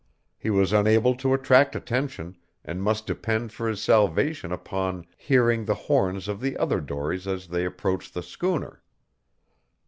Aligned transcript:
He 0.35 0.49
was 0.49 0.73
unable 0.73 1.13
to 1.17 1.31
attract 1.35 1.75
attention, 1.75 2.35
and 2.65 2.81
must 2.81 3.05
depend 3.05 3.51
for 3.53 3.69
his 3.69 3.83
salvation 3.83 4.51
upon 4.51 5.05
hearing 5.15 5.65
the 5.65 5.75
horns 5.75 6.27
of 6.27 6.41
the 6.41 6.57
other 6.57 6.81
dories 6.81 7.27
as 7.27 7.49
they 7.49 7.65
approached 7.65 8.15
the 8.15 8.23
schooner. 8.23 8.81